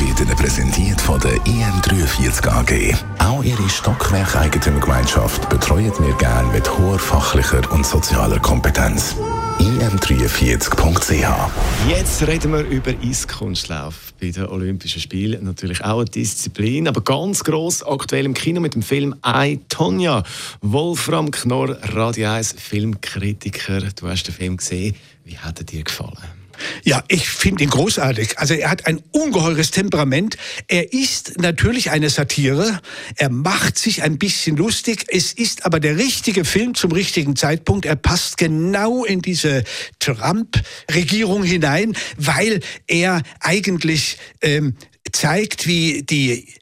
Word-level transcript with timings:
wird 0.00 0.20
Ihnen 0.20 0.36
präsentiert 0.36 1.00
von 1.00 1.20
der 1.20 1.34
IM43 1.44 2.48
AG. 2.48 2.94
Auch 3.18 3.42
Ihre 3.42 3.68
Stockwerk-Eigentümergemeinschaft 3.68 5.48
betreuen 5.48 5.92
wir 5.98 6.14
gerne 6.14 6.52
mit 6.52 6.78
hoher 6.78 6.98
fachlicher 6.98 7.70
und 7.72 7.84
sozialer 7.84 8.38
Kompetenz 8.38 9.16
im43.ch. 9.58 11.88
Jetzt 11.88 12.26
reden 12.26 12.52
wir 12.52 12.60
über 12.60 12.92
Eiskunstlauf 13.02 14.12
bei 14.20 14.30
den 14.30 14.46
Olympischen 14.46 15.00
Spielen. 15.00 15.44
Natürlich 15.44 15.84
auch 15.84 15.98
eine 15.98 16.04
Disziplin, 16.04 16.86
aber 16.86 17.00
ganz 17.00 17.42
gross 17.42 17.82
aktuell 17.82 18.24
im 18.24 18.34
Kino 18.34 18.60
mit 18.60 18.74
dem 18.74 18.82
Film 18.82 19.16
I, 19.26 19.58
Tonya. 19.68 20.22
Wolfram 20.60 21.30
Knorr, 21.30 21.76
Radio 21.94 22.30
1 22.30 22.52
Filmkritiker. 22.52 23.80
Du 23.96 24.08
hast 24.08 24.24
den 24.24 24.34
Film 24.34 24.56
gesehen. 24.58 24.94
Wie 25.24 25.38
hat 25.38 25.58
er 25.58 25.64
dir 25.64 25.82
gefallen? 25.82 26.38
Ja, 26.84 27.04
ich 27.08 27.28
finde 27.28 27.64
ihn 27.64 27.70
großartig. 27.70 28.38
Also 28.38 28.54
er 28.54 28.70
hat 28.70 28.86
ein 28.86 29.02
ungeheures 29.12 29.70
Temperament. 29.70 30.36
Er 30.66 30.92
ist 30.92 31.40
natürlich 31.40 31.90
eine 31.90 32.10
Satire. 32.10 32.80
Er 33.16 33.30
macht 33.30 33.78
sich 33.78 34.02
ein 34.02 34.18
bisschen 34.18 34.56
lustig. 34.56 35.06
Es 35.08 35.32
ist 35.32 35.66
aber 35.66 35.80
der 35.80 35.96
richtige 35.96 36.44
Film 36.44 36.74
zum 36.74 36.92
richtigen 36.92 37.36
Zeitpunkt. 37.36 37.86
Er 37.86 37.96
passt 37.96 38.38
genau 38.38 39.04
in 39.04 39.22
diese 39.22 39.64
Trump-Regierung 39.98 41.42
hinein, 41.44 41.96
weil 42.16 42.60
er 42.86 43.22
eigentlich 43.40 44.18
ähm, 44.42 44.76
zeigt, 45.12 45.66
wie 45.66 46.02
die 46.02 46.54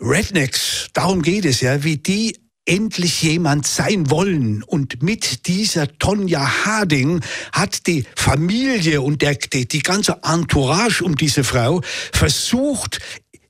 Rednecks, 0.00 0.88
darum 0.92 1.22
geht 1.22 1.44
es 1.44 1.60
ja, 1.60 1.84
wie 1.84 1.96
die 1.96 2.36
endlich 2.64 3.22
jemand 3.22 3.66
sein 3.66 4.10
wollen. 4.10 4.62
Und 4.62 5.02
mit 5.02 5.46
dieser 5.46 5.98
Tonja 5.98 6.64
Harding 6.64 7.20
hat 7.52 7.86
die 7.86 8.04
Familie 8.16 9.02
und 9.02 9.22
der, 9.22 9.34
die, 9.34 9.66
die 9.66 9.82
ganze 9.82 10.20
Entourage 10.22 11.02
um 11.02 11.16
diese 11.16 11.44
Frau 11.44 11.80
versucht, 12.12 13.00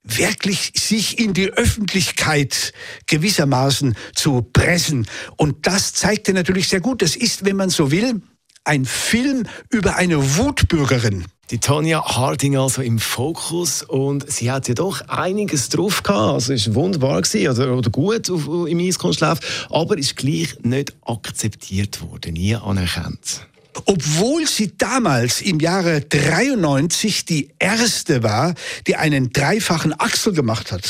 wirklich 0.05 0.73
sich 0.77 1.19
in 1.19 1.33
die 1.33 1.51
Öffentlichkeit 1.51 2.73
gewissermaßen 3.07 3.97
zu 4.15 4.43
pressen. 4.43 5.07
Und 5.37 5.67
das 5.67 5.95
zeigte 5.95 6.33
natürlich 6.33 6.69
sehr 6.69 6.81
gut. 6.81 7.03
Das 7.03 7.15
ist, 7.15 7.45
wenn 7.45 7.57
man 7.57 7.71
so 7.71 7.91
will, 7.91 8.21
ein 8.65 8.85
Film 8.85 9.47
über 9.71 9.97
eine 9.97 10.37
Wutbürgerin. 10.37 11.27
Die 11.53 11.61
Tonja 11.61 12.03
Harding 12.03 12.56
also 12.56 12.81
im 12.81 12.98
Fokus 12.98 13.83
und 13.83 14.33
sie 14.33 14.50
hat 14.50 14.69
ja 14.69 14.75
doch 14.75 15.06
einiges 15.08 15.69
drauf 15.69 16.03
gehabt. 16.03 16.33
Also 16.33 16.55
ist 16.55 16.75
wunderbar 16.75 17.20
gewesen 17.20 17.47
oder, 17.47 17.77
oder 17.77 17.91
gut 17.91 18.31
auf, 18.31 18.47
im 18.67 18.78
Eiskunstlauf, 18.78 19.67
aber 19.69 19.98
ist 19.98 20.17
gleich 20.17 20.56
nicht 20.62 20.94
akzeptiert 21.05 22.00
worden, 22.00 22.33
nie 22.33 22.56
anerkannt. 22.56 23.47
Obwohl 23.84 24.47
sie 24.47 24.78
damals 24.78 25.42
im 25.42 25.61
Jahre 25.61 26.00
93 26.00 27.27
die 27.27 27.50
erste 27.59 28.22
war, 28.22 28.55
die 28.87 28.97
einen 28.97 29.31
dreifachen 29.31 29.92
Achsel 29.92 30.33
gemacht 30.33 30.72
hat. 30.72 30.84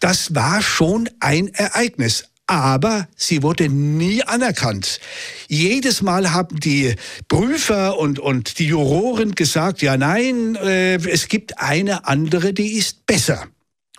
Das 0.00 0.34
war 0.34 0.62
schon 0.62 1.08
ein 1.20 1.46
Ereignis 1.54 2.24
aber 2.46 3.08
sie 3.16 3.42
wurde 3.42 3.68
nie 3.68 4.22
anerkannt. 4.22 5.00
Jedes 5.48 6.02
Mal 6.02 6.32
haben 6.32 6.60
die 6.60 6.94
Prüfer 7.28 7.98
und, 7.98 8.18
und 8.18 8.58
die 8.58 8.66
Juroren 8.66 9.34
gesagt, 9.34 9.82
ja 9.82 9.96
nein, 9.96 10.56
äh, 10.56 10.94
es 10.94 11.28
gibt 11.28 11.58
eine 11.58 12.06
andere, 12.06 12.52
die 12.52 12.72
ist 12.72 13.06
besser. 13.06 13.46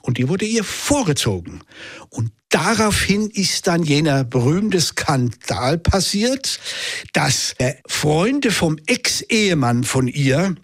Und 0.01 0.17
die 0.17 0.29
wurde 0.29 0.45
ihr 0.45 0.63
vorgezogen. 0.63 1.61
Und 2.09 2.31
daraufhin 2.47 3.29
ist 3.29 3.67
dann 3.67 3.83
jener 3.83 4.23
berühmte 4.23 4.79
Skandal 4.79 5.77
passiert, 5.77 6.61
dass 7.11 7.55
Freunde 7.85 8.51
vom 8.51 8.77
Ex-Ehemann 8.85 9.83
von 9.83 10.07
ihr 10.07 10.55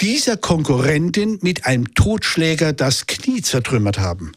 dieser 0.00 0.36
Konkurrentin 0.36 1.38
mit 1.42 1.66
einem 1.66 1.94
Totschläger 1.94 2.72
das 2.72 3.06
Knie 3.06 3.42
zertrümmert 3.42 3.98
haben. 3.98 4.32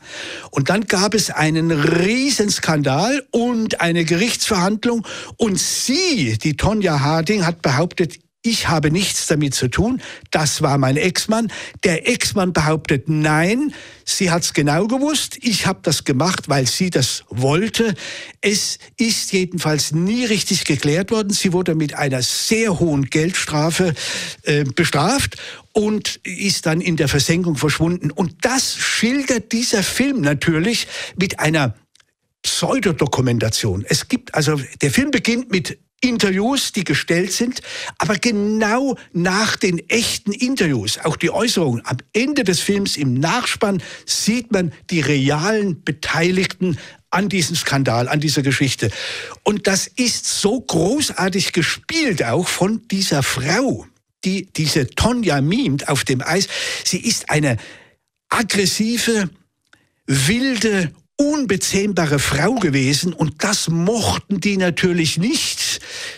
Und 0.49 0.69
dann 0.69 0.85
gab 0.85 1.13
es 1.13 1.29
einen 1.29 1.71
Riesenskandal 1.71 3.23
und 3.31 3.79
eine 3.79 4.03
Gerichtsverhandlung 4.03 5.05
und 5.37 5.59
sie, 5.59 6.37
die 6.37 6.57
Tonja 6.57 6.99
Harding, 7.01 7.45
hat 7.45 7.61
behauptet, 7.61 8.19
ich 8.43 8.69
habe 8.69 8.89
nichts 8.89 9.27
damit 9.27 9.53
zu 9.53 9.67
tun, 9.67 10.01
das 10.31 10.61
war 10.61 10.77
mein 10.77 10.97
Ex-Mann. 10.97 11.51
Der 11.83 12.07
Ex-Mann 12.07 12.53
behauptet, 12.53 13.07
nein, 13.07 13.73
sie 14.03 14.31
hat 14.31 14.43
es 14.43 14.53
genau 14.53 14.87
gewusst, 14.87 15.37
ich 15.41 15.67
habe 15.67 15.79
das 15.83 16.05
gemacht, 16.05 16.49
weil 16.49 16.67
sie 16.67 16.89
das 16.89 17.23
wollte. 17.29 17.93
Es 18.41 18.79
ist 18.97 19.31
jedenfalls 19.31 19.91
nie 19.91 20.25
richtig 20.25 20.65
geklärt 20.65 21.11
worden. 21.11 21.31
Sie 21.31 21.53
wurde 21.53 21.75
mit 21.75 21.93
einer 21.93 22.23
sehr 22.23 22.79
hohen 22.79 23.05
Geldstrafe 23.05 23.93
äh, 24.43 24.63
bestraft 24.63 25.37
und 25.73 26.19
ist 26.23 26.65
dann 26.65 26.81
in 26.81 26.97
der 26.97 27.07
Versenkung 27.07 27.55
verschwunden. 27.55 28.09
Und 28.09 28.43
das 28.43 28.75
schildert 28.75 29.51
dieser 29.51 29.83
Film 29.83 30.21
natürlich 30.21 30.87
mit 31.15 31.39
einer 31.39 31.75
Pseudodokumentation. 32.41 33.85
Es 33.87 34.07
gibt 34.07 34.33
also, 34.33 34.59
der 34.81 34.89
Film 34.89 35.11
beginnt 35.11 35.51
mit 35.51 35.77
Interviews, 36.01 36.71
die 36.71 36.83
gestellt 36.83 37.31
sind, 37.31 37.61
aber 37.97 38.15
genau 38.17 38.97
nach 39.13 39.55
den 39.55 39.87
echten 39.87 40.31
Interviews, 40.31 40.97
auch 40.97 41.15
die 41.15 41.29
Äußerungen 41.29 41.85
am 41.85 41.97
Ende 42.13 42.43
des 42.43 42.59
Films 42.59 42.97
im 42.97 43.13
Nachspann 43.13 43.81
sieht 44.05 44.51
man 44.51 44.73
die 44.89 44.99
realen 44.99 45.83
Beteiligten 45.83 46.77
an 47.11 47.29
diesem 47.29 47.55
Skandal, 47.55 48.07
an 48.07 48.19
dieser 48.19 48.41
Geschichte. 48.41 48.89
Und 49.43 49.67
das 49.67 49.87
ist 49.87 50.25
so 50.25 50.59
großartig 50.59 51.53
gespielt 51.53 52.23
auch 52.23 52.47
von 52.47 52.87
dieser 52.87 53.21
Frau, 53.21 53.85
die 54.23 54.51
diese 54.51 54.87
Tonja 54.87 55.41
mimt 55.41 55.87
auf 55.87 56.03
dem 56.03 56.21
Eis. 56.21 56.47
Sie 56.83 56.99
ist 56.99 57.29
eine 57.29 57.57
aggressive, 58.29 59.29
wilde, 60.07 60.91
unbezähmbare 61.17 62.17
Frau 62.17 62.55
gewesen 62.55 63.13
und 63.13 63.43
das 63.43 63.69
mochten 63.69 64.39
die 64.39 64.57
natürlich 64.57 65.17
nicht, 65.17 65.60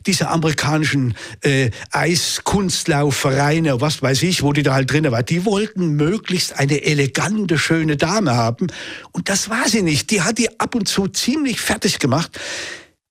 diese 0.05 0.29
amerikanischen 0.29 1.15
äh, 1.41 1.71
Eiskunstlaufvereine, 1.91 3.81
was 3.81 4.01
weiß 4.01 4.23
ich, 4.23 4.43
wo 4.43 4.53
die 4.53 4.63
da 4.63 4.73
halt 4.73 4.91
drin 4.91 5.09
war. 5.11 5.23
Die 5.23 5.45
wollten 5.45 5.95
möglichst 5.95 6.59
eine 6.59 6.83
elegante, 6.83 7.57
schöne 7.57 7.97
Dame 7.97 8.35
haben 8.35 8.67
und 9.11 9.29
das 9.29 9.49
war 9.49 9.67
sie 9.67 9.81
nicht. 9.81 10.11
Die 10.11 10.21
hat 10.21 10.37
die 10.37 10.59
ab 10.59 10.75
und 10.75 10.87
zu 10.87 11.07
ziemlich 11.07 11.61
fertig 11.61 11.99
gemacht, 11.99 12.39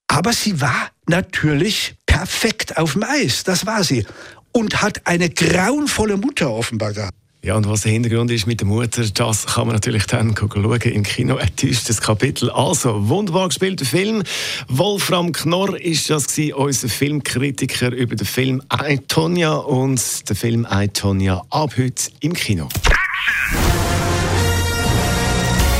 aber 0.06 0.32
sie 0.32 0.60
war 0.60 0.90
natürlich 1.08 1.94
perfekt 2.06 2.76
auf 2.76 2.92
dem 2.92 3.04
Eis, 3.04 3.44
das 3.44 3.66
war 3.66 3.84
sie 3.84 4.06
und 4.52 4.82
hat 4.82 5.06
eine 5.06 5.30
grauenvolle 5.30 6.16
Mutter 6.16 6.50
offenbar 6.50 6.92
gehabt. 6.92 7.21
Ja, 7.44 7.56
und 7.56 7.68
was 7.68 7.80
der 7.80 7.90
Hintergrund 7.90 8.30
ist 8.30 8.46
mit 8.46 8.60
der 8.60 8.68
Mutter, 8.68 9.02
das 9.02 9.46
kann 9.46 9.66
man 9.66 9.74
natürlich 9.74 10.06
dann 10.06 10.32
schauen 10.36 10.80
im 10.80 11.02
Kino. 11.02 11.38
Ein 11.38 11.50
düsteres 11.60 12.00
Kapitel. 12.00 12.48
Also, 12.50 13.08
wunderbar 13.08 13.48
gespielter 13.48 13.84
Film. 13.84 14.22
Wolfram 14.68 15.32
Knorr 15.32 15.76
ist 15.80 16.08
das 16.08 16.28
gewesen, 16.28 16.54
unser 16.54 16.88
Filmkritiker 16.88 17.90
über 17.90 18.14
den 18.14 18.28
Film 18.28 18.62
«I, 18.72 19.00
Tonya» 19.08 19.54
und 19.54 20.28
den 20.28 20.36
Film 20.36 20.68
«I, 20.70 20.86
Tonya» 20.86 21.42
ab 21.50 21.72
heute 21.76 22.12
im 22.20 22.32
Kino. 22.32 22.68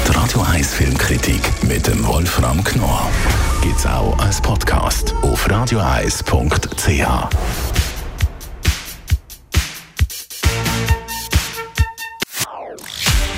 Die 0.08 0.16
Radio 0.16 0.40
1 0.40 0.74
Filmkritik 0.74 1.42
mit 1.68 1.86
dem 1.86 2.04
Wolfram 2.04 2.64
Knorr 2.64 3.08
gibt's 3.62 3.86
auch 3.86 4.18
als 4.18 4.40
Podcast 4.40 5.14
auf 5.22 5.48
radioeis.ch. 5.48 7.71